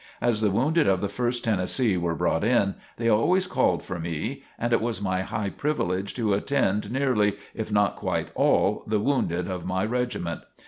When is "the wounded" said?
0.41-0.87, 8.87-9.47